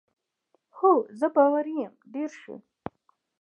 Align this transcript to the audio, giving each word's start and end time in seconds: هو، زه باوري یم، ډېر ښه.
هو، 0.77 0.91
زه 1.19 1.27
باوري 1.35 1.75
یم، 1.83 1.93
ډېر 2.13 2.31
ښه. 2.41 2.55